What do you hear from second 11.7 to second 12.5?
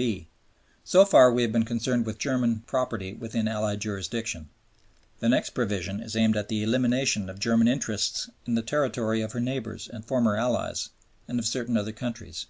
other countries.